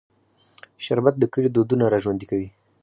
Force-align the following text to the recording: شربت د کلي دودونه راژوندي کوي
شربت 0.85 1.15
د 1.19 1.23
کلي 1.33 1.49
دودونه 1.51 1.85
راژوندي 1.93 2.25
کوي 2.31 2.49